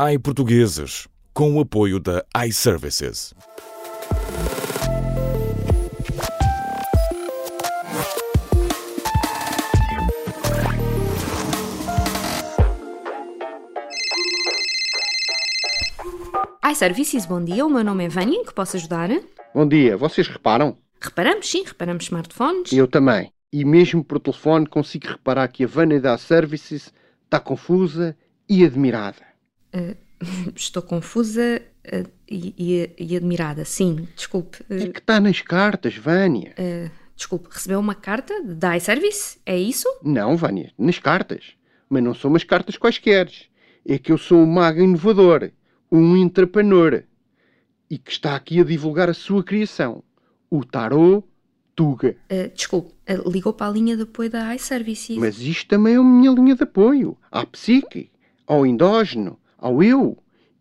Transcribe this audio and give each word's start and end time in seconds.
iPortugueses, 0.00 1.08
com 1.34 1.56
o 1.56 1.60
apoio 1.60 1.98
da 1.98 2.24
iServices. 2.46 3.34
iServices, 16.70 17.26
bom 17.26 17.42
dia. 17.42 17.66
O 17.66 17.68
meu 17.68 17.82
nome 17.82 18.04
é 18.04 18.08
Vânia, 18.08 18.36
em 18.36 18.44
que 18.44 18.54
posso 18.54 18.76
ajudar? 18.76 19.10
Bom 19.52 19.66
dia, 19.66 19.96
vocês 19.96 20.28
reparam? 20.28 20.78
Reparamos, 21.00 21.50
sim, 21.50 21.64
reparamos 21.64 22.04
smartphones. 22.04 22.72
Eu 22.72 22.86
também. 22.86 23.32
E 23.52 23.64
mesmo 23.64 24.04
por 24.04 24.20
telefone 24.20 24.64
consigo 24.64 25.08
reparar 25.08 25.48
que 25.48 25.64
a 25.64 25.66
Vânia 25.66 26.00
da 26.00 26.16
Services 26.16 26.94
está 27.24 27.40
confusa 27.40 28.16
e 28.48 28.64
admirada. 28.64 29.27
Estou 30.54 30.82
confusa 30.82 31.62
eh, 31.84 32.04
e, 32.28 32.54
e- 32.58 32.90
e 33.12 33.16
admirada, 33.16 33.64
sim. 33.64 34.06
Desculpe. 34.16 34.58
É 34.70 34.82
eh, 34.84 34.88
que 34.88 34.98
está 34.98 35.20
nas 35.20 35.40
cartas, 35.40 35.96
Vânia. 35.96 36.54
desculpe, 37.16 37.48
recebeu 37.50 37.78
uma 37.80 37.94
carta 37.94 38.42
da 38.44 38.76
iService? 38.76 39.38
É 39.46 39.58
isso? 39.58 39.88
Não, 40.02 40.36
Vânia, 40.36 40.72
nas 40.78 40.98
cartas. 40.98 41.52
Mas 41.88 42.02
não 42.02 42.14
são 42.14 42.30
umas 42.30 42.44
cartas 42.44 42.76
quaisquer. 42.76 43.30
É 43.86 43.96
que 43.98 44.12
eu 44.12 44.18
sou 44.18 44.38
um 44.38 44.46
mago 44.46 44.80
inovador, 44.80 45.50
um 45.90 46.16
intrapreneur, 46.16 47.04
e 47.90 47.96
que 47.96 48.10
está 48.10 48.36
aqui 48.36 48.60
a 48.60 48.64
divulgar 48.64 49.08
a 49.08 49.14
sua 49.14 49.42
criação, 49.42 50.02
o 50.50 50.62
Tarot 50.64 51.24
Tuga. 51.74 52.16
Eh, 52.28 52.48
desculpe, 52.48 52.92
eh, 53.06 53.16
ligou 53.26 53.52
para 53.52 53.68
a 53.68 53.70
linha 53.72 53.96
de 53.96 54.02
apoio 54.02 54.28
da 54.28 54.54
iServices. 54.54 55.16
Mas 55.16 55.40
isto 55.40 55.68
também 55.68 55.94
é 55.94 55.96
a 55.96 56.02
minha 56.02 56.30
linha 56.32 56.54
de 56.54 56.64
apoio. 56.64 57.16
À 57.30 57.46
psique, 57.46 58.10
ao 58.46 58.66
endógeno, 58.66 59.38
ao 59.58 59.82
eu. 59.82 60.16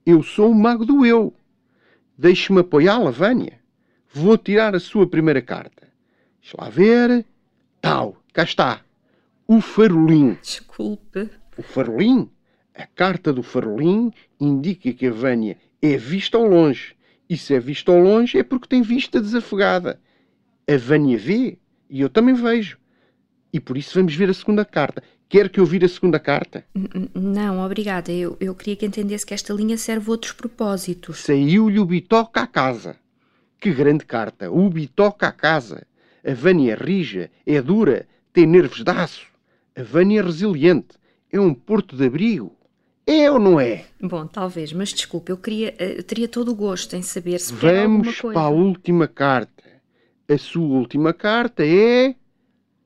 Eu 0.05 0.23
sou 0.23 0.51
o 0.51 0.55
mago 0.55 0.85
do 0.85 1.05
eu. 1.05 1.33
Deixe-me 2.17 2.61
apoiá-la, 2.61 3.11
Vânia. 3.11 3.59
Vou 4.11 4.37
tirar 4.37 4.75
a 4.75 4.79
sua 4.79 5.07
primeira 5.07 5.41
carta. 5.41 5.87
Deixa 6.41 6.57
lá 6.59 6.69
ver. 6.69 7.25
Tal, 7.79 8.17
cá 8.33 8.43
está. 8.43 8.81
O 9.47 9.61
farolim. 9.61 10.37
Desculpe. 10.41 11.29
O 11.55 11.61
farolim? 11.61 12.29
A 12.73 12.85
carta 12.85 13.31
do 13.31 13.43
farolim 13.43 14.11
indica 14.39 14.91
que 14.91 15.07
a 15.07 15.11
Vânia 15.11 15.57
é 15.81 15.97
vista 15.97 16.37
ao 16.37 16.47
longe. 16.47 16.95
E 17.29 17.37
se 17.37 17.53
é 17.53 17.59
vista 17.59 17.91
ao 17.91 17.99
longe 17.99 18.37
é 18.37 18.43
porque 18.43 18.67
tem 18.67 18.81
vista 18.81 19.21
desafogada. 19.21 19.99
A 20.67 20.77
Vânia 20.77 21.17
vê 21.17 21.57
e 21.89 22.01
eu 22.01 22.09
também 22.09 22.33
vejo. 22.33 22.77
E 23.51 23.59
por 23.59 23.77
isso 23.77 23.93
vamos 23.95 24.15
ver 24.15 24.29
a 24.29 24.33
segunda 24.33 24.65
carta. 24.65 25.03
Quer 25.29 25.49
que 25.49 25.59
eu 25.59 25.65
vire 25.65 25.85
a 25.85 25.89
segunda 25.89 26.19
carta? 26.19 26.63
Não, 27.13 27.63
obrigada. 27.63 28.11
Eu, 28.11 28.37
eu 28.39 28.55
queria 28.55 28.75
que 28.77 28.85
entendesse 28.85 29.25
que 29.25 29.33
esta 29.33 29.53
linha 29.53 29.77
serve 29.77 30.09
outros 30.09 30.31
propósitos. 30.31 31.19
Saiu-lhe 31.19 31.79
o 31.79 31.85
bitoca 31.85 32.41
à 32.41 32.47
casa. 32.47 32.95
Que 33.59 33.73
grande 33.73 34.05
carta! 34.05 34.49
O 34.49 34.69
bitoca 34.69 35.27
à 35.27 35.31
casa. 35.31 35.85
A 36.25 36.33
Vânia 36.33 36.73
é 36.73 36.75
rija, 36.75 37.29
é 37.45 37.61
dura, 37.61 38.07
tem 38.31 38.45
nervos 38.45 38.83
de 38.83 38.91
aço. 38.91 39.27
A 39.75 39.83
Vânia 39.83 40.19
é 40.19 40.23
resiliente, 40.23 40.95
é 41.31 41.39
um 41.39 41.53
porto 41.53 41.95
de 41.95 42.05
abrigo. 42.05 42.55
É 43.05 43.31
ou 43.31 43.39
não 43.39 43.59
é? 43.59 43.85
Bom, 44.01 44.27
talvez, 44.27 44.73
mas 44.73 44.89
desculpe, 44.89 45.31
eu 45.31 45.37
queria, 45.37 45.73
eh, 45.77 45.95
eu 45.97 46.03
teria 46.03 46.27
todo 46.27 46.49
o 46.51 46.55
gosto 46.55 46.93
em 46.95 47.01
saber 47.01 47.39
se 47.39 47.53
quer 47.53 47.83
alguma 47.83 47.99
Vamos 48.03 48.19
coisa. 48.19 48.33
para 48.33 48.47
a 48.47 48.49
última 48.49 49.07
carta. 49.07 49.63
A 50.29 50.37
sua 50.37 50.67
última 50.77 51.13
carta 51.13 51.65
é 51.65 52.15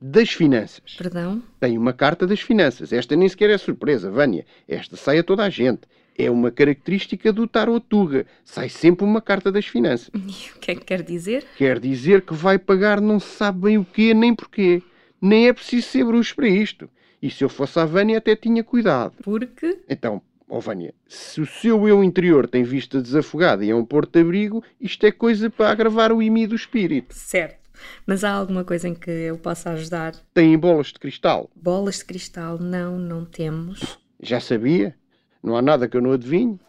das 0.02 0.32
finanças. 0.32 0.96
Perdão? 0.98 1.44
Tem 1.60 1.78
uma 1.78 1.94
carta 1.94 2.26
das 2.26 2.42
finanças. 2.42 2.92
Esta 2.92 3.16
nem 3.16 3.30
sequer 3.30 3.52
é 3.52 3.58
surpresa, 3.58 4.10
Vânia. 4.10 4.46
Esta 4.68 4.98
sai 4.98 5.20
a 5.20 5.24
toda 5.24 5.44
a 5.44 5.50
gente. 5.50 5.82
É 6.18 6.30
uma 6.30 6.52
característica 6.52 7.32
do 7.32 7.48
Tarot 7.48 7.86
Tuga. 7.88 8.26
Sai 8.44 8.68
sempre 8.68 9.06
uma 9.06 9.22
carta 9.22 9.52
das 9.52 9.68
finanças. 9.68 10.10
E 10.14 10.50
o 10.58 10.60
que 10.60 10.72
é 10.72 10.76
que 10.76 10.86
quer 10.86 11.04
dizer? 11.04 11.46
Quer 11.56 11.80
dizer 11.80 12.22
que 12.22 12.34
vai 12.34 12.58
pagar 12.58 13.00
não 13.00 13.20
se 13.20 13.28
sabe 13.28 13.62
bem 13.62 13.78
o 13.78 13.86
quê 13.86 14.14
nem 14.14 14.34
porquê. 14.34 14.82
Nem 15.22 15.48
é 15.48 15.54
preciso 15.54 15.88
ser 15.88 16.04
bruxo 16.04 16.36
para 16.36 16.48
isto. 16.48 16.90
E 17.22 17.30
se 17.30 17.44
eu 17.44 17.50
fosse 17.50 17.80
a 17.80 17.86
Vânia 17.86 18.18
até 18.18 18.36
tinha 18.36 18.64
cuidado. 18.64 19.14
Porque 19.22 19.78
Então, 19.88 20.20
ó 20.50 20.60
Vânia, 20.60 20.96
se 21.08 21.40
o 21.40 21.46
seu 21.46 21.88
eu 21.88 22.04
interior 22.04 22.48
tem 22.48 22.64
vista 22.64 23.00
desafogada 23.00 23.64
e 23.64 23.70
é 23.70 23.76
um 23.76 23.86
porto-abrigo, 23.86 24.64
isto 24.80 25.06
é 25.06 25.12
coisa 25.12 25.48
para 25.48 25.70
agravar 25.70 26.12
o 26.12 26.24
imi 26.24 26.48
do 26.48 26.56
espírito. 26.56 27.14
Certo. 27.14 27.61
Mas 28.06 28.24
há 28.24 28.32
alguma 28.32 28.64
coisa 28.64 28.88
em 28.88 28.96
que 28.96 29.10
eu 29.10 29.38
possa 29.38 29.72
ajudar? 29.72 30.14
Tem 30.34 30.58
bolas 30.58 30.88
de 30.88 31.00
cristal? 31.00 31.50
Bolas 31.56 32.00
de 32.00 32.06
cristal? 32.06 32.58
Não, 32.60 32.98
não 32.98 33.26
temos. 33.26 34.00
Já 34.22 34.40
sabia? 34.40 34.96
Não 35.44 35.56
há 35.56 35.62
nada 35.62 35.88
que 35.88 35.98
eu 35.98 36.02
não 36.02 36.12
adivinhe. 36.12 36.60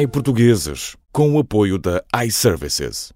iPortugueses, 0.00 0.96
com 1.12 1.34
o 1.34 1.38
apoio 1.40 1.76
da 1.76 2.02
iServices. 2.24 3.12